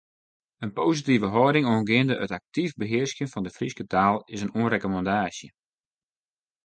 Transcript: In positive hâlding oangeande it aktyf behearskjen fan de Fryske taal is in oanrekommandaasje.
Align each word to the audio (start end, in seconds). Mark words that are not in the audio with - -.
In 0.65 0.71
positive 0.79 1.27
hâlding 1.35 1.67
oangeande 1.71 2.15
it 2.25 2.35
aktyf 2.39 2.71
behearskjen 2.81 3.31
fan 3.33 3.45
de 3.45 3.51
Fryske 3.57 3.85
taal 3.93 4.17
is 4.33 4.43
in 4.45 4.53
oanrekommandaasje. 4.59 5.47